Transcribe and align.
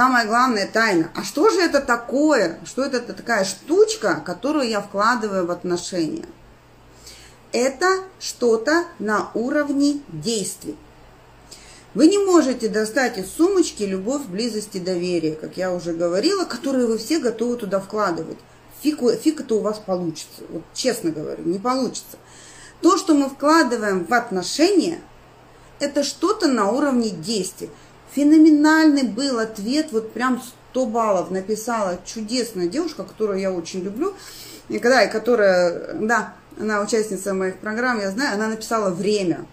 Самая 0.00 0.26
главная 0.26 0.66
тайна. 0.66 1.10
А 1.14 1.22
что 1.22 1.50
же 1.50 1.60
это 1.60 1.78
такое? 1.78 2.58
Что 2.64 2.82
это 2.84 3.00
такая 3.12 3.44
штучка, 3.44 4.22
которую 4.24 4.66
я 4.66 4.80
вкладываю 4.80 5.44
в 5.44 5.50
отношения? 5.50 6.24
Это 7.52 7.98
что-то 8.18 8.86
на 8.98 9.30
уровне 9.34 10.00
действий. 10.08 10.78
Вы 11.92 12.06
не 12.06 12.16
можете 12.16 12.70
достать 12.70 13.18
из 13.18 13.30
сумочки 13.30 13.82
любовь, 13.82 14.22
близость 14.22 14.74
и 14.74 14.80
доверие, 14.80 15.34
как 15.34 15.58
я 15.58 15.70
уже 15.70 15.92
говорила, 15.92 16.46
которые 16.46 16.86
вы 16.86 16.96
все 16.96 17.18
готовы 17.18 17.58
туда 17.58 17.78
вкладывать. 17.78 18.38
Фиг, 18.80 19.00
фиг 19.20 19.40
это 19.40 19.56
у 19.56 19.60
вас 19.60 19.80
получится. 19.80 20.44
Вот 20.48 20.62
честно 20.72 21.10
говорю, 21.10 21.44
не 21.44 21.58
получится. 21.58 22.16
То, 22.80 22.96
что 22.96 23.12
мы 23.12 23.28
вкладываем 23.28 24.06
в 24.06 24.14
отношения, 24.14 25.02
это 25.78 26.04
что-то 26.04 26.48
на 26.48 26.70
уровне 26.70 27.10
действий. 27.10 27.68
Феноменальный 28.14 29.04
был 29.04 29.38
ответ, 29.38 29.92
вот 29.92 30.12
прям 30.12 30.42
100 30.70 30.86
баллов 30.86 31.30
написала 31.30 31.98
чудесная 32.04 32.68
девушка, 32.68 33.04
которую 33.04 33.38
я 33.38 33.52
очень 33.52 33.80
люблю, 33.82 34.14
и, 34.68 34.78
когда, 34.78 35.02
и 35.04 35.10
которая, 35.10 35.94
да, 35.94 36.34
она 36.58 36.80
участница 36.80 37.34
моих 37.34 37.58
программ, 37.58 38.00
я 38.00 38.10
знаю, 38.10 38.34
она 38.34 38.48
написала 38.48 38.90
время. 38.90 39.46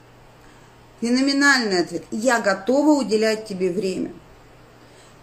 Феноменальный 1.02 1.82
ответ. 1.82 2.04
Я 2.12 2.40
готова 2.42 3.00
уделять 3.00 3.46
тебе 3.46 3.70
время. 3.70 4.12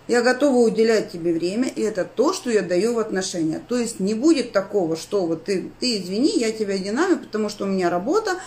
Я 0.07 0.21
готова 0.21 0.59
уделять 0.59 1.11
тебе 1.11 1.33
время, 1.33 1.69
и 1.69 1.81
это 1.81 2.05
то, 2.05 2.33
что 2.35 2.51
я 2.51 2.61
даю 2.61 2.95
в 2.95 2.99
отношения. 2.99 3.61
То 3.67 3.79
есть 3.79 4.01
не 4.01 4.15
будет 4.15 4.53
такого, 4.53 4.97
что 4.97 5.27
вот 5.27 5.45
ты, 5.45 5.71
ты 5.81 5.99
извини, 5.99 6.39
я 6.39 6.53
тебя 6.53 6.77
динамю, 6.77 7.19
потому 7.19 7.49
что 7.49 7.65
у 7.65 7.69
меня 7.69 7.89
работа, 7.89 8.39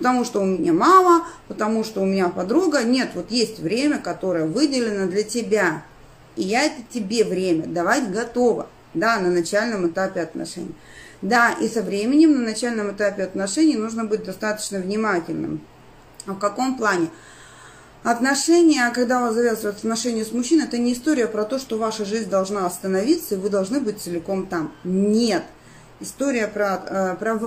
потому 0.00 0.24
что 0.24 0.40
у 0.40 0.46
меня 0.46 0.72
мама, 0.72 1.26
потому 1.46 1.84
что 1.84 2.00
у 2.00 2.06
меня 2.06 2.30
подруга. 2.30 2.82
Нет, 2.84 3.10
вот 3.14 3.30
есть 3.30 3.58
время, 3.58 3.98
которое 3.98 4.46
выделено 4.46 5.06
для 5.06 5.22
тебя. 5.22 5.82
И 6.36 6.42
я 6.42 6.62
это 6.62 6.76
тебе 6.88 7.22
время 7.22 7.66
давать 7.66 8.10
готова, 8.10 8.66
да, 8.94 9.20
на 9.20 9.30
начальном 9.30 9.88
этапе 9.88 10.22
отношений. 10.22 10.74
Да, 11.20 11.52
и 11.52 11.68
со 11.68 11.82
временем 11.82 12.32
на 12.32 12.46
начальном 12.46 12.92
этапе 12.92 13.24
отношений 13.24 13.76
нужно 13.76 14.06
быть 14.06 14.24
достаточно 14.24 14.78
внимательным. 14.78 15.60
А 16.24 16.32
в 16.32 16.38
каком 16.38 16.78
плане? 16.78 17.10
Отношения, 18.02 18.90
когда 18.94 19.18
у 19.18 19.24
вас 19.24 19.34
завязываются 19.34 19.68
отношения 19.68 20.24
с 20.24 20.32
мужчиной, 20.32 20.64
это 20.64 20.78
не 20.78 20.94
история 20.94 21.26
про 21.26 21.44
то, 21.44 21.58
что 21.58 21.76
ваша 21.76 22.06
жизнь 22.06 22.30
должна 22.30 22.64
остановиться, 22.64 23.34
и 23.34 23.38
вы 23.38 23.50
должны 23.50 23.80
быть 23.80 24.00
целиком 24.00 24.46
там. 24.46 24.72
Нет. 24.82 25.42
История 26.00 26.48
про, 26.48 26.82
э, 26.86 27.16
про, 27.16 27.38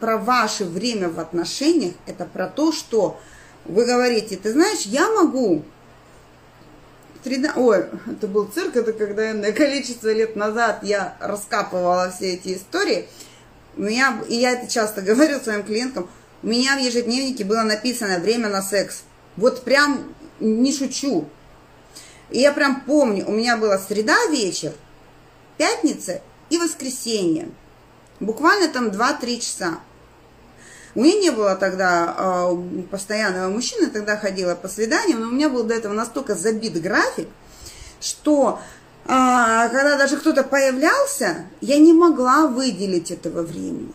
про 0.00 0.18
ваше 0.18 0.64
время 0.64 1.08
в 1.08 1.20
отношениях, 1.20 1.94
это 2.06 2.24
про 2.24 2.48
то, 2.48 2.72
что 2.72 3.20
вы 3.64 3.84
говорите, 3.84 4.36
ты 4.36 4.52
знаешь, 4.52 4.82
я 4.82 5.08
могу 5.12 5.64
Среда... 7.22 7.52
Ой, 7.56 7.84
это 8.10 8.26
был 8.26 8.46
цирк, 8.46 8.76
это 8.76 8.94
когда 8.94 9.34
на 9.34 9.52
количество 9.52 10.10
лет 10.10 10.36
назад 10.36 10.82
я 10.82 11.16
раскапывала 11.20 12.10
все 12.10 12.34
эти 12.34 12.56
истории. 12.56 13.06
У 13.76 13.82
меня, 13.82 14.22
и 14.28 14.36
я 14.36 14.52
это 14.52 14.72
часто 14.72 15.02
говорю 15.02 15.38
своим 15.38 15.62
клиенткам, 15.62 16.08
у 16.42 16.46
меня 16.46 16.76
в 16.76 16.80
ежедневнике 16.80 17.44
было 17.44 17.62
написано 17.62 18.18
время 18.18 18.48
на 18.48 18.62
секс. 18.62 19.02
Вот 19.36 19.62
прям 19.64 20.14
не 20.40 20.72
шучу. 20.72 21.28
И 22.30 22.38
я 22.38 22.52
прям 22.52 22.82
помню, 22.82 23.26
у 23.26 23.32
меня 23.32 23.58
была 23.58 23.78
среда 23.78 24.16
вечер, 24.30 24.72
пятница 25.58 26.22
и 26.48 26.56
воскресенье. 26.56 27.50
Буквально 28.20 28.68
там 28.68 28.88
2-3 28.88 29.40
часа. 29.40 29.80
У 30.94 31.02
меня 31.02 31.18
не 31.18 31.30
было 31.30 31.54
тогда 31.54 32.14
э, 32.18 32.82
постоянного 32.90 33.50
мужчины, 33.50 33.88
тогда 33.88 34.16
ходила 34.16 34.54
по 34.54 34.68
свиданиям, 34.68 35.20
но 35.20 35.28
у 35.28 35.32
меня 35.32 35.48
был 35.48 35.64
до 35.64 35.74
этого 35.74 35.92
настолько 35.92 36.34
забит 36.34 36.80
график, 36.82 37.28
что 38.00 38.58
э, 39.04 39.08
когда 39.08 39.96
даже 39.96 40.16
кто-то 40.16 40.42
появлялся, 40.42 41.46
я 41.60 41.78
не 41.78 41.92
могла 41.92 42.48
выделить 42.48 43.10
этого 43.10 43.42
времени. 43.42 43.92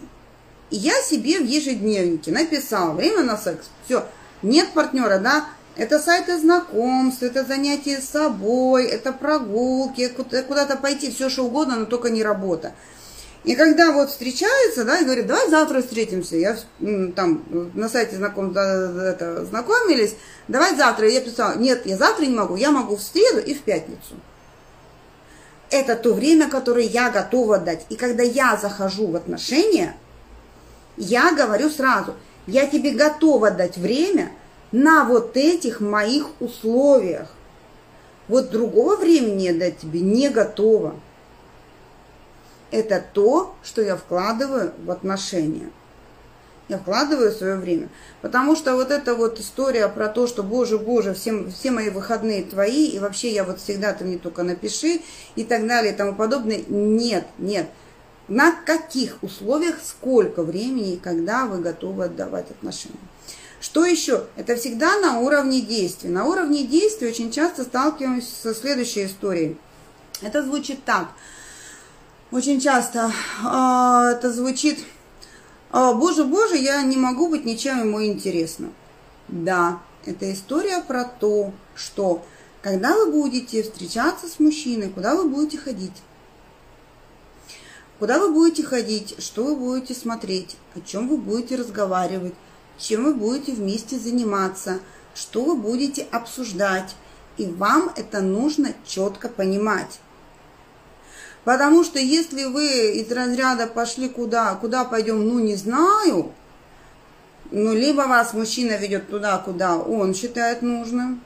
И 0.71 0.77
я 0.77 0.93
себе 1.01 1.39
в 1.39 1.45
ежедневнике 1.45 2.31
написала 2.31 2.93
время 2.93 3.23
на 3.23 3.37
секс. 3.37 3.67
Все, 3.85 4.05
нет 4.41 4.69
партнера, 4.73 5.19
да, 5.19 5.45
это 5.75 5.99
сайты 5.99 6.39
знакомств, 6.39 7.21
это 7.23 7.43
занятие 7.43 7.99
с 7.99 8.09
собой, 8.09 8.85
это 8.85 9.11
прогулки, 9.11 10.07
куда-то 10.07 10.77
пойти, 10.77 11.11
все 11.11 11.29
что 11.29 11.43
угодно, 11.43 11.75
но 11.75 11.85
только 11.85 12.09
не 12.09 12.23
работа. 12.23 12.73
И 13.45 13.53
когда 13.55 13.91
вот 13.91 14.09
встречаются, 14.09 14.85
да, 14.85 14.99
и 14.99 15.05
говорят, 15.05 15.27
давай 15.27 15.47
завтра 15.49 15.81
встретимся, 15.83 16.35
я 16.35 16.57
там 17.15 17.43
на 17.75 17.87
сайте 17.89 18.15
знаком, 18.15 18.51
это, 18.57 19.45
знакомились, 19.45 20.15
давай 20.47 20.75
завтра, 20.75 21.07
я 21.07 21.21
писала, 21.21 21.55
нет, 21.55 21.85
я 21.85 21.95
завтра 21.95 22.25
не 22.25 22.35
могу, 22.35 22.55
я 22.55 22.71
могу 22.71 22.95
в 22.95 23.03
среду 23.03 23.39
и 23.39 23.53
в 23.53 23.61
пятницу. 23.61 24.15
Это 25.69 25.95
то 25.95 26.13
время, 26.13 26.49
которое 26.49 26.85
я 26.85 27.11
готова 27.11 27.59
дать. 27.59 27.85
И 27.89 27.95
когда 27.95 28.23
я 28.23 28.57
захожу 28.57 29.07
в 29.07 29.15
отношения, 29.15 29.95
я 30.97 31.31
говорю 31.31 31.69
сразу, 31.69 32.15
я 32.47 32.65
тебе 32.65 32.91
готова 32.91 33.51
дать 33.51 33.77
время 33.77 34.31
на 34.71 35.05
вот 35.05 35.37
этих 35.37 35.81
моих 35.81 36.29
условиях. 36.39 37.27
Вот 38.27 38.49
другого 38.49 38.95
времени 38.95 39.43
я 39.43 39.53
дать 39.53 39.77
тебе 39.77 39.99
не 39.99 40.29
готова. 40.29 40.95
Это 42.75 43.03
то, 43.13 43.55
что 43.63 43.81
я 43.81 43.95
вкладываю 43.95 44.73
в 44.83 44.91
отношения. 44.91 45.69
Я 46.67 46.79
вкладываю 46.79 47.31
свое 47.31 47.55
время. 47.55 47.89
Потому 48.21 48.55
что 48.55 48.75
вот 48.75 48.91
эта 48.91 49.13
вот 49.13 49.39
история 49.39 49.87
про 49.87 50.09
то, 50.09 50.27
что, 50.27 50.41
боже, 50.43 50.77
боже, 50.77 51.13
все, 51.13 51.47
все 51.49 51.71
мои 51.71 51.89
выходные 51.89 52.43
твои, 52.43 52.87
и 52.87 52.99
вообще 52.99 53.31
я 53.31 53.43
вот 53.43 53.59
всегда 53.59 53.93
ты 53.93 54.03
мне 54.03 54.17
только 54.17 54.43
напиши, 54.43 55.01
и 55.35 55.43
так 55.43 55.67
далее, 55.67 55.93
и 55.93 55.95
тому 55.95 56.15
подобное. 56.15 56.63
Нет, 56.67 57.25
нет 57.37 57.67
на 58.27 58.51
каких 58.51 59.21
условиях, 59.21 59.75
сколько 59.83 60.43
времени 60.43 60.93
и 60.93 60.99
когда 60.99 61.45
вы 61.45 61.61
готовы 61.61 62.05
отдавать 62.05 62.49
отношения. 62.49 62.95
Что 63.61 63.85
еще? 63.85 64.25
Это 64.35 64.55
всегда 64.55 64.99
на 64.99 65.19
уровне 65.19 65.61
действий. 65.61 66.09
На 66.09 66.25
уровне 66.25 66.65
действий 66.65 67.07
очень 67.07 67.31
часто 67.31 67.63
сталкиваемся 67.63 68.31
со 68.41 68.53
следующей 68.53 69.05
историей. 69.05 69.57
Это 70.21 70.43
звучит 70.43 70.83
так. 70.85 71.09
Очень 72.35 72.59
часто 72.59 73.13
э, 73.45 74.17
это 74.17 74.29
звучит, 74.29 74.79
э, 75.71 75.93
боже, 75.93 76.25
боже, 76.25 76.57
я 76.57 76.81
не 76.81 76.97
могу 76.97 77.29
быть 77.29 77.45
ничем 77.45 77.79
ему 77.79 78.03
интересным. 78.03 78.73
Да, 79.29 79.79
это 80.05 80.33
история 80.33 80.81
про 80.81 81.05
то, 81.05 81.53
что 81.75 82.25
когда 82.61 82.93
вы 82.93 83.09
будете 83.09 83.63
встречаться 83.63 84.27
с 84.27 84.37
мужчиной, 84.41 84.89
куда 84.89 85.15
вы 85.15 85.29
будете 85.29 85.57
ходить, 85.57 85.93
Куда 87.99 88.19
вы 88.19 88.33
будете 88.33 88.63
ходить, 88.63 89.15
что 89.19 89.45
вы 89.45 89.55
будете 89.55 89.93
смотреть, 89.93 90.57
о 90.75 90.81
чем 90.81 91.07
вы 91.07 91.15
будете 91.15 91.55
разговаривать, 91.55 92.33
чем 92.77 93.05
вы 93.05 93.13
будете 93.13 93.53
вместе 93.53 93.97
заниматься, 93.97 94.79
что 95.13 95.45
вы 95.45 95.55
будете 95.55 96.05
обсуждать. 96.11 96.97
И 97.37 97.45
вам 97.45 97.93
это 97.95 98.19
нужно 98.19 98.73
четко 98.85 99.29
понимать. 99.29 100.01
Потому 101.45 101.83
что 101.83 101.99
если 101.99 102.45
вы 102.45 102.99
из 102.99 103.11
разряда 103.11 103.67
пошли 103.67 104.09
куда, 104.09 104.55
куда 104.55 104.83
пойдем, 104.83 105.25
ну 105.27 105.39
не 105.39 105.55
знаю, 105.55 106.33
ну 107.51 107.73
либо 107.73 108.01
вас 108.01 108.33
мужчина 108.33 108.75
ведет 108.77 109.09
туда, 109.09 109.37
куда 109.37 109.77
он 109.77 110.15
считает 110.15 110.63
нужным, 110.63 111.21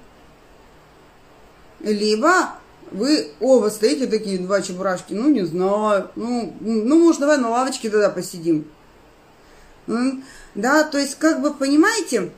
либо 1.79 2.53
вы 2.91 3.31
оба 3.39 3.69
стоите 3.69 4.07
такие, 4.07 4.39
два 4.39 4.61
чебурашки, 4.61 5.13
ну, 5.13 5.29
не 5.29 5.45
знаю, 5.45 6.09
ну, 6.15 6.53
ну, 6.59 6.99
может, 6.99 7.21
давай 7.21 7.37
на 7.37 7.49
лавочке 7.49 7.89
тогда 7.89 8.09
посидим. 8.09 8.67
Да, 10.55 10.83
то 10.83 10.97
есть, 10.97 11.15
как 11.15 11.41
бы, 11.41 11.53
понимаете, 11.53 12.31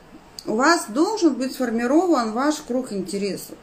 у 0.46 0.54
вас 0.54 0.86
должен 0.88 1.34
быть 1.34 1.52
сформирован 1.52 2.32
ваш 2.32 2.56
круг 2.56 2.92
интересов. 2.92 3.56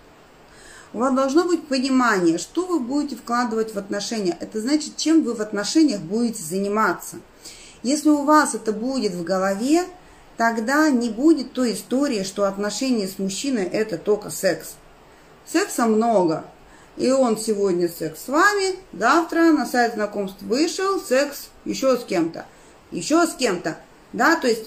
У 0.91 0.99
вас 0.99 1.13
должно 1.13 1.43
быть 1.43 1.67
понимание, 1.67 2.37
что 2.37 2.65
вы 2.65 2.79
будете 2.79 3.15
вкладывать 3.15 3.75
в 3.75 3.77
отношения. 3.77 4.35
Это 4.39 4.59
значит, 4.59 4.97
чем 4.97 5.23
вы 5.23 5.35
в 5.35 5.41
отношениях 5.41 6.01
будете 6.01 6.41
заниматься. 6.41 7.17
Если 7.83 8.09
у 8.09 8.23
вас 8.23 8.55
это 8.55 8.73
будет 8.73 9.13
в 9.13 9.23
голове, 9.23 9.85
тогда 10.35 10.89
не 10.89 11.09
будет 11.09 11.53
той 11.53 11.73
истории, 11.73 12.23
что 12.23 12.45
отношения 12.45 13.07
с 13.07 13.19
мужчиной– 13.19 13.65
это 13.71 13.97
только 13.97 14.31
секс. 14.31 14.75
Секса 15.45 15.85
много, 15.85 16.45
и 16.97 17.11
он 17.11 17.37
сегодня 17.37 17.87
секс 17.87 18.25
с 18.25 18.27
вами, 18.27 18.75
завтра 18.93 19.51
на 19.51 19.65
сайт 19.65 19.93
знакомств 19.93 20.41
вышел, 20.41 20.99
секс 20.99 21.49
еще 21.65 21.97
с 21.97 22.03
кем-то, 22.03 22.45
еще 22.91 23.25
с 23.25 23.33
кем-то, 23.33 23.77
да, 24.13 24.35
то 24.35 24.47
есть 24.47 24.65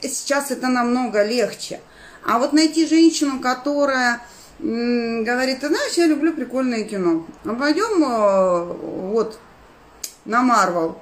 сейчас 0.00 0.50
это 0.50 0.68
намного 0.68 1.24
легче. 1.24 1.80
А 2.24 2.38
вот 2.38 2.52
найти 2.52 2.86
женщину, 2.86 3.40
которая 3.40 4.22
говорит, 4.58 5.60
ты 5.60 5.68
знаешь, 5.68 5.94
я 5.94 6.06
люблю 6.06 6.32
прикольное 6.32 6.84
кино, 6.84 7.26
а 7.44 7.54
пойдем 7.54 8.02
э, 8.02 8.72
вот 9.12 9.38
на 10.24 10.42
Марвел. 10.42 10.98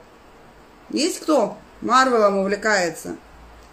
Есть 0.90 1.20
кто 1.20 1.56
Марвелом 1.80 2.38
увлекается? 2.38 3.16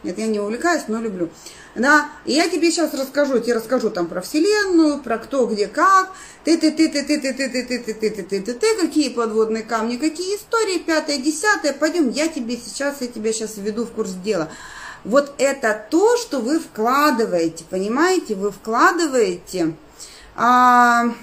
Нет, 0.04 0.18
я 0.18 0.28
не 0.28 0.40
увлекаюсь, 0.40 0.84
но 0.88 1.00
люблю. 1.00 1.30
Да, 1.76 2.10
и 2.26 2.34
я 2.34 2.50
тебе 2.50 2.70
сейчас 2.72 2.94
расскажу, 2.94 3.40
тебе 3.40 3.56
расскажу 3.56 3.90
там 3.90 4.08
про 4.08 4.22
Вселенную, 4.22 5.00
про 5.00 5.18
кто, 5.18 5.48
где, 5.48 5.68
как, 5.68 6.12
ты, 6.44 6.58
ты, 6.58 6.72
ты, 6.72 6.90
ты, 6.90 7.04
ты, 7.04 7.20
ты, 7.20 7.34
ты, 7.34 7.50
ты, 7.50 7.64
ты, 7.64 7.78
ты, 7.78 7.94
ты, 7.94 8.12
ты, 8.12 8.24
ты, 8.24 8.42
ты, 8.42 8.54
ты, 8.54 8.78
какие 8.80 9.10
подводные 9.10 9.64
камни, 9.64 9.98
какие 9.98 10.36
истории, 10.36 10.78
пятое, 10.78 11.18
десятое, 11.18 11.74
пойдем, 11.74 12.10
я 12.10 12.28
тебе 12.28 12.58
сейчас, 12.58 13.02
я 13.02 13.08
тебя 13.08 13.34
сейчас 13.34 13.58
введу 13.58 13.86
в 13.86 13.92
курс 13.92 14.12
дела. 14.12 14.52
Вот 15.04 15.34
это 15.38 15.86
то, 15.90 16.18
что 16.18 16.40
вы 16.40 16.60
вкладываете, 16.60 17.66
понимаете, 17.70 18.36
вы 18.36 18.52
вкладываете, 18.52 19.76
а, 20.36 21.14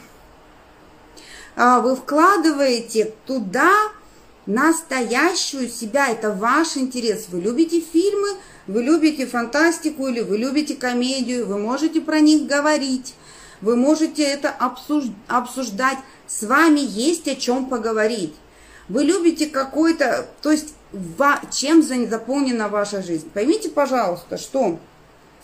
а, 1.57 1.81
вы 1.81 1.97
вкладываете 1.97 3.15
туда 3.27 3.73
настоящую 4.45 5.69
себя, 5.69 6.09
это 6.09 6.33
ваш 6.33 6.77
интерес. 6.77 7.27
Вы 7.31 7.41
любите 7.41 7.81
фильмы, 7.81 8.37
вы 8.67 8.83
любите 8.83 9.27
фантастику 9.27 10.09
или 10.09 10.21
вы 10.21 10.37
любите 10.37 10.75
комедию, 10.75 11.47
вы 11.47 11.59
можете 11.59 12.03
про 12.03 12.21
них 12.21 12.47
говорить, 12.47 13.15
вы 13.63 13.77
можете 13.77 14.25
это 14.25 14.51
обсуждать, 15.29 15.99
с 16.27 16.43
вами 16.43 16.81
есть 16.81 17.29
о 17.29 17.35
чем 17.35 17.67
поговорить. 17.67 18.35
Вы 18.89 19.05
любите 19.05 19.47
какой-то, 19.47 20.27
то 20.43 20.51
есть 20.51 20.75
чем 21.51 21.83
заполнена 21.83 22.69
ваша 22.69 23.03
жизнь. 23.03 23.31
Поймите, 23.33 23.69
пожалуйста, 23.69 24.39
что 24.39 24.79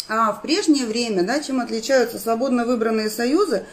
а, 0.08 0.32
в 0.32 0.42
прежнее 0.42 0.86
время, 0.86 1.22
да, 1.22 1.40
чем 1.40 1.60
отличаются 1.60 2.18
свободно 2.18 2.64
выбранные 2.64 3.10
союзы, 3.10 3.66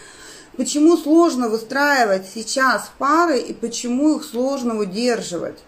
почему 0.58 0.98
сложно 0.98 1.50
выстраивать 1.50 2.26
сейчас 2.34 2.92
пары 2.98 3.40
и 3.40 3.54
почему 3.54 4.18
их 4.18 4.24
сложно 4.24 4.78
удерживать. 4.80 5.60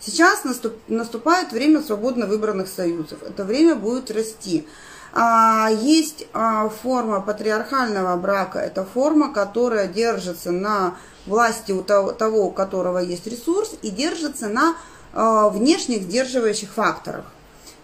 Сейчас 0.00 0.44
наступ, 0.44 0.74
наступает 0.88 1.52
время 1.52 1.80
свободно 1.82 2.26
выбранных 2.26 2.68
союзов. 2.68 3.22
Это 3.22 3.44
время 3.44 3.74
будет 3.74 4.10
расти. 4.10 4.66
А, 5.12 5.70
есть 5.70 6.26
а, 6.32 6.68
форма 6.68 7.20
патриархального 7.20 8.16
брака. 8.16 8.58
Это 8.58 8.84
форма, 8.84 9.32
которая 9.32 9.88
держится 9.88 10.50
на 10.50 10.96
власти 11.26 11.72
у 11.72 11.82
того, 11.82 12.46
у 12.46 12.50
которого 12.50 12.98
есть 12.98 13.26
ресурс, 13.26 13.74
и 13.82 13.90
держится 13.90 14.48
на 14.48 14.76
внешних 15.14 16.02
сдерживающих 16.02 16.72
факторах. 16.72 17.24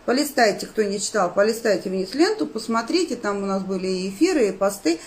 Полистайте, 0.05 0.67
кто 0.67 0.82
не 0.82 0.99
читал, 0.99 1.32
полистайте 1.32 1.88
вниз 1.88 2.15
ленту, 2.15 2.47
посмотрите, 2.47 3.15
там 3.15 3.43
у 3.43 3.47
нас 3.47 3.62
были 3.62 3.87
и 3.87 4.09
эфиры, 4.11 4.49
и 4.49 4.53
посты. 4.53 4.99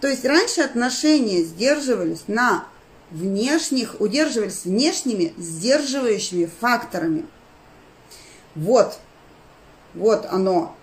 То 0.00 0.08
есть 0.08 0.24
раньше 0.24 0.62
отношения 0.62 1.42
сдерживались 1.42 2.24
на 2.26 2.66
внешних, 3.10 4.00
удерживались 4.00 4.64
внешними 4.64 5.34
сдерживающими 5.36 6.50
факторами. 6.60 7.26
Вот, 8.54 8.98
вот 9.94 10.26
оно. 10.30 10.74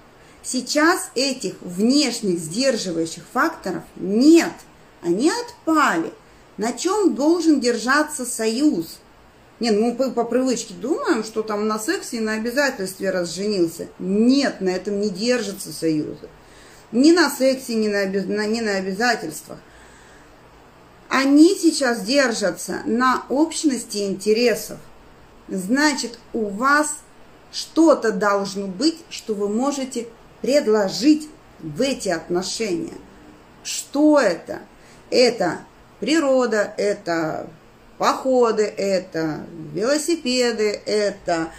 Сейчас 0.44 1.10
этих 1.16 1.56
внешних 1.62 2.40
сдерживающих 2.40 3.24
факторов 3.34 3.84
нет. 3.96 4.54
Они 5.02 5.30
отпали. 5.30 6.14
На 6.58 6.72
чем 6.72 7.16
должен 7.16 7.60
держаться 7.60 8.26
союз? 8.26 9.00
Нет, 9.60 9.80
мы 9.80 10.12
по, 10.12 10.26
привычке 10.26 10.74
думаем, 10.74 11.24
что 11.24 11.42
там 11.42 11.68
на 11.68 11.80
сексе 11.80 12.18
и 12.18 12.22
на 12.22 12.34
обязательстве 12.34 13.10
разженился. 13.10 13.88
Нет, 14.00 14.60
на 14.60 14.70
этом 14.70 15.00
не 15.00 15.10
держится 15.10 15.72
союзы. 15.72 16.28
Ни 16.92 17.12
на 17.12 17.30
сексе, 17.30 17.76
ни 17.76 17.88
на, 17.88 18.06
ни 18.06 18.60
на 18.60 18.76
обязательствах. 18.76 19.60
Они 21.08 21.56
сейчас 21.56 22.02
держатся 22.02 22.82
на 22.86 23.26
общности 23.30 24.00
интересов. 24.00 24.78
Значит, 25.48 26.20
у 26.34 26.48
вас 26.48 26.98
что-то 27.52 28.12
должно 28.12 28.68
быть, 28.68 28.98
что 29.10 29.34
вы 29.34 29.48
можете 29.48 30.08
предложить 30.42 31.30
в 31.60 31.80
эти 31.82 32.10
отношения. 32.10 32.98
Что 33.64 34.20
это? 34.20 34.60
Это 35.10 35.60
природа, 36.00 36.74
это 36.78 37.50
походы, 37.98 38.64
это 38.64 39.46
велосипеды, 39.74 40.82
это 40.86 41.52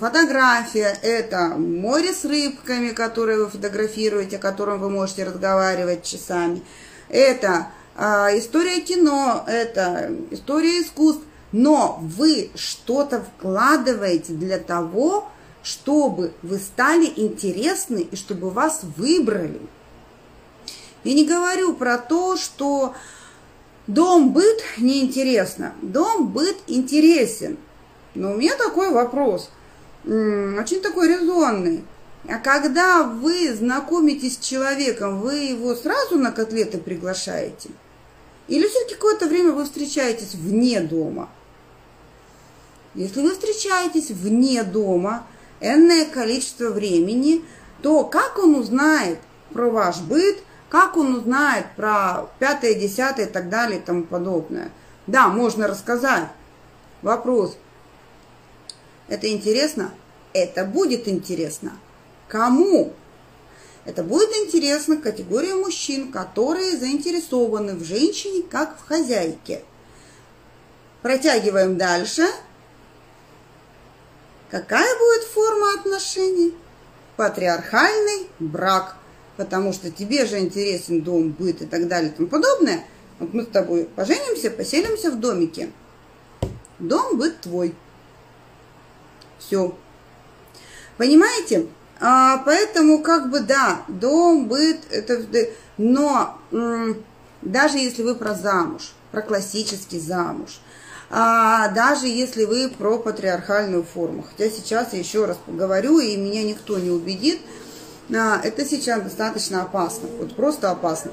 фотография, 0.00 0.98
это 1.02 1.54
море 1.56 2.12
с 2.12 2.24
рыбками, 2.24 2.90
которые 2.90 3.38
вы 3.38 3.50
фотографируете, 3.50 4.36
о 4.36 4.40
котором 4.40 4.80
вы 4.80 4.90
можете 4.90 5.24
разговаривать 5.24 6.02
часами. 6.02 6.62
Это 7.08 7.68
а, 7.94 8.36
история 8.36 8.80
кино, 8.80 9.44
это 9.46 10.10
история 10.30 10.80
искусств. 10.80 11.22
Но 11.52 11.98
вы 12.00 12.50
что-то 12.54 13.22
вкладываете 13.22 14.32
для 14.32 14.58
того, 14.58 15.28
чтобы 15.62 16.32
вы 16.42 16.58
стали 16.58 17.12
интересны 17.14 17.98
и 17.98 18.16
чтобы 18.16 18.50
вас 18.50 18.80
выбрали. 18.96 19.60
Я 21.04 21.14
не 21.14 21.26
говорю 21.26 21.74
про 21.74 21.98
то, 21.98 22.36
что 22.36 22.94
Дом-быт 23.88 24.62
неинтересно, 24.78 25.74
дом-быт 25.82 26.56
интересен. 26.68 27.58
Но 28.14 28.32
у 28.32 28.36
меня 28.36 28.56
такой 28.56 28.90
вопрос, 28.90 29.50
очень 30.04 30.80
такой 30.80 31.08
резонный. 31.08 31.84
А 32.28 32.38
когда 32.38 33.02
вы 33.02 33.52
знакомитесь 33.52 34.36
с 34.36 34.38
человеком, 34.38 35.20
вы 35.20 35.34
его 35.34 35.74
сразу 35.74 36.16
на 36.16 36.30
котлеты 36.30 36.78
приглашаете? 36.78 37.70
Или 38.46 38.68
все-таки 38.68 38.94
какое-то 38.94 39.26
время 39.26 39.50
вы 39.50 39.64
встречаетесь 39.64 40.34
вне 40.34 40.80
дома? 40.80 41.28
Если 42.94 43.20
вы 43.20 43.32
встречаетесь 43.32 44.10
вне 44.10 44.62
дома 44.62 45.26
энное 45.60 46.04
количество 46.04 46.68
времени, 46.70 47.44
то 47.80 48.04
как 48.04 48.38
он 48.38 48.54
узнает 48.54 49.18
про 49.52 49.68
ваш 49.70 50.00
быт– 50.02 50.38
как 50.72 50.96
он 50.96 51.16
узнает 51.16 51.66
про 51.76 52.30
пятое, 52.38 52.72
десятое 52.72 53.26
и 53.26 53.30
так 53.30 53.50
далее 53.50 53.78
и 53.78 53.82
тому 53.82 54.04
подобное? 54.04 54.70
Да, 55.06 55.28
можно 55.28 55.68
рассказать. 55.68 56.30
Вопрос. 57.02 57.58
Это 59.06 59.30
интересно? 59.30 59.92
Это 60.32 60.64
будет 60.64 61.08
интересно. 61.08 61.72
Кому? 62.26 62.94
Это 63.84 64.02
будет 64.02 64.30
интересно 64.34 64.96
категории 64.96 65.52
мужчин, 65.52 66.10
которые 66.10 66.78
заинтересованы 66.78 67.74
в 67.74 67.84
женщине 67.84 68.42
как 68.42 68.78
в 68.78 68.88
хозяйке. 68.88 69.64
Протягиваем 71.02 71.76
дальше. 71.76 72.26
Какая 74.50 74.98
будет 74.98 75.24
форма 75.24 75.74
отношений? 75.78 76.56
Патриархальный 77.18 78.30
брак– 78.38 78.96
потому 79.42 79.72
что 79.72 79.90
тебе 79.90 80.24
же 80.24 80.38
интересен 80.38 81.02
дом, 81.02 81.30
быт 81.30 81.62
и 81.62 81.66
так 81.66 81.88
далее 81.88 82.12
и 82.12 82.14
тому 82.14 82.28
подобное. 82.28 82.84
Вот 83.18 83.34
мы 83.34 83.42
с 83.42 83.48
тобой 83.48 83.88
поженимся, 83.96 84.52
поселимся 84.52 85.10
в 85.10 85.18
домике. 85.18 85.72
Дом, 86.78 87.18
быт 87.18 87.40
твой. 87.40 87.74
Все. 89.40 89.76
Понимаете? 90.96 91.66
А, 91.98 92.38
поэтому 92.44 93.02
как 93.02 93.30
бы 93.30 93.40
да, 93.40 93.82
дом, 93.88 94.46
быт, 94.46 94.78
это... 94.90 95.20
Но 95.76 96.38
даже 97.42 97.78
если 97.78 98.04
вы 98.04 98.14
про 98.14 98.34
замуж, 98.34 98.92
про 99.10 99.22
классический 99.22 99.98
замуж, 99.98 100.60
а, 101.10 101.68
даже 101.68 102.06
если 102.06 102.44
вы 102.44 102.68
про 102.68 102.98
патриархальную 102.98 103.82
форму, 103.82 104.22
хотя 104.22 104.48
сейчас 104.48 104.92
я 104.92 105.00
еще 105.00 105.24
раз 105.24 105.36
поговорю, 105.44 105.98
и 105.98 106.16
меня 106.16 106.44
никто 106.44 106.78
не 106.78 106.90
убедит, 106.90 107.40
это 108.12 108.64
сейчас 108.66 109.02
достаточно 109.02 109.62
опасно, 109.62 110.08
вот 110.18 110.36
просто 110.36 110.70
опасно. 110.70 111.12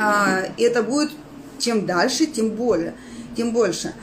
А, 0.00 0.42
и 0.56 0.62
это 0.62 0.82
будет 0.82 1.10
чем 1.58 1.84
дальше, 1.86 2.26
тем 2.26 2.50
более, 2.50 2.94
тем 3.36 3.52
больше. 3.52 3.94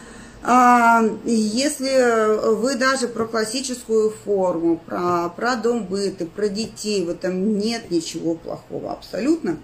А, 0.44 1.02
если 1.24 2.56
вы 2.56 2.76
даже 2.76 3.08
про 3.08 3.26
классическую 3.26 4.10
форму, 4.10 4.78
про, 4.78 5.30
про 5.30 5.56
дом 5.56 5.86
быта, 5.86 6.26
про 6.26 6.50
детей, 6.50 7.06
в 7.06 7.10
этом 7.10 7.58
нет 7.58 7.90
ничего 7.90 8.36
плохого 8.36 8.92
абсолютно. 8.92 9.58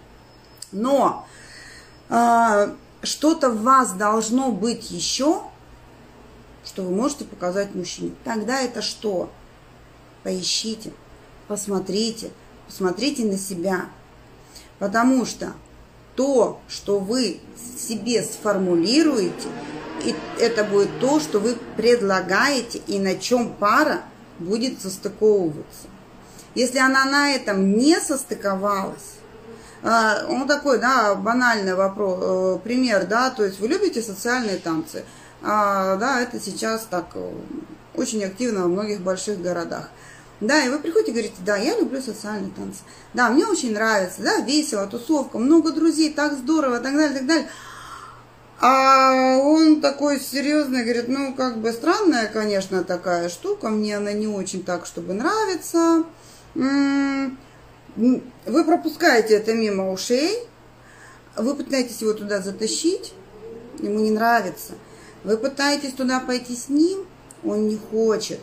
Но 0.72 1.28
что-то 3.02 3.50
в 3.50 3.62
вас 3.64 3.92
должно 3.94 4.52
быть 4.52 4.92
еще, 4.92 5.42
что 6.66 6.84
вы 6.84 6.92
можете 6.92 7.26
показать 7.26 7.76
мужчине. 7.76 8.14
Тогда 8.24 8.62
это 8.62 8.82
что? 8.82 9.30
Поищите 10.24 10.92
посмотрите, 11.50 12.32
посмотрите 12.68 13.26
на 13.26 13.38
себя. 13.38 13.88
Потому 14.78 15.26
что 15.26 15.54
то, 16.16 16.62
что 16.70 17.00
вы 17.00 17.42
себе 17.88 18.24
сформулируете, 18.24 19.50
и 20.06 20.16
это 20.40 20.64
будет 20.64 20.98
то, 21.02 21.20
что 21.20 21.40
вы 21.40 21.58
предлагаете, 21.76 22.80
и 22.88 23.00
на 23.00 23.16
чем 23.16 23.54
пара 23.54 24.04
будет 24.38 24.82
состыковываться. 24.82 25.88
Если 26.56 26.80
она 26.80 27.04
на 27.06 27.32
этом 27.32 27.74
не 27.78 28.00
состыковалась, 28.00 29.16
он 29.84 30.48
такой, 30.48 30.80
да, 30.80 31.16
банальный 31.16 31.74
вопрос, 31.74 32.20
э, 32.22 32.60
пример, 32.64 33.06
да, 33.08 33.30
то 33.30 33.46
есть 33.46 33.62
вы 33.62 33.70
любите 33.70 34.02
социальные 34.02 34.58
танцы, 34.58 35.06
а, 35.42 35.96
да, 35.96 36.20
это 36.20 36.38
сейчас 36.38 36.86
так 36.90 37.12
э, 37.14 37.32
очень 37.96 38.22
активно 38.26 38.64
во 38.64 38.68
многих 38.68 39.00
больших 39.00 39.42
городах. 39.42 39.90
Да, 40.42 40.64
и 40.64 40.70
вы 40.70 40.80
приходите 40.80 41.12
и 41.12 41.14
говорите, 41.14 41.36
да, 41.46 41.58
я 41.58 41.78
люблю 41.78 42.02
социальные 42.02 42.52
танцы. 42.52 42.80
Да, 43.14 43.30
мне 43.30 43.46
очень 43.46 43.74
нравится, 43.74 44.22
да, 44.22 44.38
весело, 44.40 44.88
тусовка, 44.88 45.38
много 45.38 45.72
друзей, 45.72 46.14
так 46.14 46.34
здорово, 46.34 46.80
так 46.80 46.96
далее, 46.96 47.18
так 47.18 47.28
далее. 47.28 47.50
А 48.62 49.38
он 49.38 49.82
такой 49.82 50.20
серьезный, 50.20 50.84
говорит, 50.84 51.08
ну, 51.08 51.34
как 51.34 51.58
бы 51.60 51.72
странная, 51.72 52.28
конечно, 52.28 52.84
такая 52.84 53.30
штука, 53.30 53.70
мне 53.70 53.98
она 53.98 54.14
не 54.14 54.28
очень 54.28 54.64
так, 54.64 54.86
чтобы 54.86 55.14
нравится. 55.14 56.04
Вы 56.56 57.32
пропускаете 58.46 59.36
это 59.36 59.54
мимо 59.54 59.92
ушей, 59.92 60.48
вы 61.36 61.56
пытаетесь 61.56 62.02
его 62.02 62.14
туда 62.14 62.42
затащить, 62.42 63.14
ему 63.80 64.00
не 64.00 64.12
нравится. 64.12 64.74
Вы 65.24 65.38
пытаетесь 65.38 65.94
туда 65.94 66.22
пойти 66.22 66.56
с 66.56 66.70
ним, 66.70 67.06
он 67.44 67.68
не 67.68 67.78
хочет. 67.78 68.40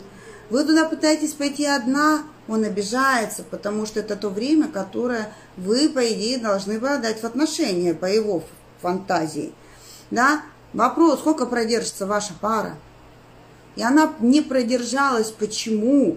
Вы 0.51 0.65
туда 0.65 0.85
пытаетесь 0.89 1.33
пойти 1.33 1.65
одна, 1.67 2.23
он 2.49 2.65
обижается, 2.65 3.43
потому 3.43 3.87
что 3.87 4.01
это 4.01 4.17
то 4.17 4.29
время, 4.29 4.69
которое 4.69 5.33
вы, 5.57 5.89
по 5.89 6.07
идее, 6.07 6.39
должны 6.39 6.79
бы 6.79 6.89
отдать 6.89 7.21
в 7.21 7.25
отношения 7.25 7.95
по 7.95 8.07
его 8.07 8.43
фантазии– 8.81 9.53
да, 10.11 10.43
вопрос, 10.73 11.21
сколько 11.21 11.47
продержится 11.47 12.07
ваша 12.07 12.33
пара. 12.41 12.77
И 13.75 13.83
она 13.83 14.13
не 14.21 14.41
продержалась. 14.41 15.31
Почему? 15.31 16.17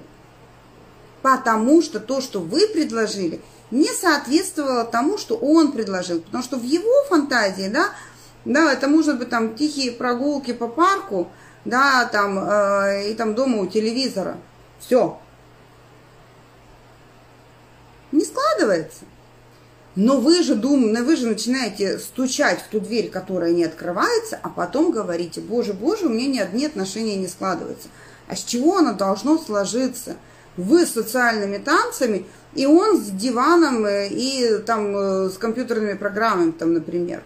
Потому 1.21 1.81
что 1.81 1.99
то, 1.99 2.21
что 2.21 2.39
вы 2.39 2.67
предложили, 2.67 3.41
не 3.71 3.87
соответствовало 3.87 4.85
тому, 4.85 5.17
что 5.17 5.35
он 5.35 5.71
предложил. 5.71 6.21
Потому 6.21 6.43
что 6.43 6.57
в 6.57 6.63
его 6.63 7.03
фантазии, 7.09 7.67
да, 7.67 7.89
да, 8.45 8.71
это 8.71 8.87
может 8.87 9.19
быть 9.19 9.29
там 9.29 9.55
тихие 9.55 9.91
прогулки 9.91 10.53
по 10.53 10.67
парку, 10.67 11.29
да, 11.65 12.05
там, 12.05 12.39
э, 12.39 13.11
и 13.11 13.13
там 13.13 13.35
дома 13.35 13.59
у 13.59 13.67
телевизора. 13.67 14.37
Все. 14.79 15.19
Не 18.11 18.23
складывается. 18.23 19.05
Но 19.95 20.17
вы 20.17 20.43
же 20.43 20.55
думаете, 20.55 21.03
вы 21.03 21.15
же 21.15 21.27
начинаете 21.27 21.99
стучать 21.99 22.61
в 22.61 22.67
ту 22.69 22.79
дверь, 22.79 23.09
которая 23.09 23.51
не 23.51 23.65
открывается, 23.65 24.39
а 24.41 24.49
потом 24.49 24.91
говорите, 24.91 25.41
боже, 25.41 25.73
боже, 25.73 26.05
у 26.05 26.09
меня 26.09 26.27
ни 26.27 26.39
одни 26.39 26.65
отношения 26.65 27.17
не 27.17 27.27
складываются. 27.27 27.89
А 28.27 28.35
с 28.35 28.43
чего 28.43 28.77
оно 28.77 28.93
должно 28.93 29.37
сложиться? 29.37 30.15
Вы 30.55 30.85
с 30.85 30.91
социальными 30.91 31.57
танцами, 31.57 32.25
и 32.53 32.65
он 32.65 32.97
с 32.97 33.09
диваном 33.09 33.85
э, 33.85 34.07
и 34.09 34.59
там 34.65 34.95
э, 34.95 35.29
с 35.29 35.37
компьютерными 35.37 35.93
программами, 35.93 36.51
там, 36.51 36.73
например. 36.73 37.23